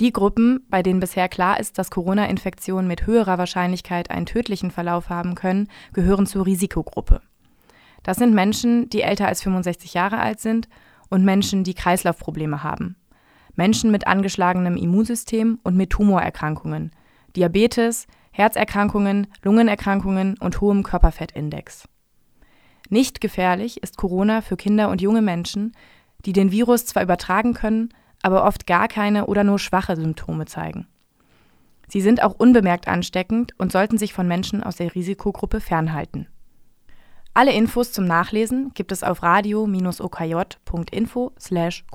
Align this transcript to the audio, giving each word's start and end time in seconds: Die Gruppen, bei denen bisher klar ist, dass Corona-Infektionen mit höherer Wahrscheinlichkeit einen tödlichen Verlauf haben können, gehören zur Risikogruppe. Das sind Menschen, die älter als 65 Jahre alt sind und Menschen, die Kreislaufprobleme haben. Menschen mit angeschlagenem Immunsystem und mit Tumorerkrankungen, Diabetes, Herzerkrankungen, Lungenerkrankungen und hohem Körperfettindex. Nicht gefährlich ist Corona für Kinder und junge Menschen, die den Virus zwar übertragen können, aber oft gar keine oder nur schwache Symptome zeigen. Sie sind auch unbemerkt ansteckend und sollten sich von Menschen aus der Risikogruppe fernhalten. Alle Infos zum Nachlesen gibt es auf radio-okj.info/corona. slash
Die 0.00 0.12
Gruppen, 0.12 0.60
bei 0.70 0.80
denen 0.84 1.00
bisher 1.00 1.28
klar 1.28 1.58
ist, 1.58 1.76
dass 1.76 1.90
Corona-Infektionen 1.90 2.86
mit 2.86 3.06
höherer 3.06 3.36
Wahrscheinlichkeit 3.36 4.10
einen 4.12 4.26
tödlichen 4.26 4.70
Verlauf 4.70 5.08
haben 5.10 5.34
können, 5.34 5.68
gehören 5.92 6.26
zur 6.26 6.46
Risikogruppe. 6.46 7.20
Das 8.04 8.16
sind 8.18 8.32
Menschen, 8.32 8.88
die 8.90 9.02
älter 9.02 9.26
als 9.26 9.42
65 9.42 9.94
Jahre 9.94 10.18
alt 10.20 10.38
sind 10.38 10.68
und 11.08 11.24
Menschen, 11.24 11.64
die 11.64 11.74
Kreislaufprobleme 11.74 12.62
haben. 12.62 12.94
Menschen 13.56 13.90
mit 13.90 14.06
angeschlagenem 14.06 14.76
Immunsystem 14.76 15.58
und 15.64 15.76
mit 15.76 15.90
Tumorerkrankungen, 15.90 16.92
Diabetes, 17.34 18.06
Herzerkrankungen, 18.30 19.26
Lungenerkrankungen 19.42 20.38
und 20.38 20.60
hohem 20.60 20.84
Körperfettindex. 20.84 21.88
Nicht 22.88 23.20
gefährlich 23.20 23.82
ist 23.82 23.96
Corona 23.96 24.42
für 24.42 24.56
Kinder 24.56 24.90
und 24.90 25.02
junge 25.02 25.22
Menschen, 25.22 25.72
die 26.24 26.32
den 26.32 26.52
Virus 26.52 26.86
zwar 26.86 27.02
übertragen 27.02 27.52
können, 27.52 27.88
aber 28.22 28.44
oft 28.44 28.66
gar 28.66 28.88
keine 28.88 29.26
oder 29.26 29.44
nur 29.44 29.58
schwache 29.58 29.94
Symptome 29.96 30.46
zeigen. 30.46 30.86
Sie 31.88 32.00
sind 32.00 32.22
auch 32.22 32.34
unbemerkt 32.34 32.88
ansteckend 32.88 33.52
und 33.58 33.70
sollten 33.72 33.96
sich 33.98 34.12
von 34.14 34.28
Menschen 34.28 34.62
aus 34.62 34.76
der 34.76 34.94
Risikogruppe 34.94 35.58
fernhalten. 35.60 36.28
Alle 37.32 37.52
Infos 37.52 37.90
zum 37.92 38.04
Nachlesen 38.04 38.72
gibt 38.74 38.92
es 38.92 39.02
auf 39.02 39.22
radio-okj.info/corona. 39.22 41.34
slash 41.38 41.86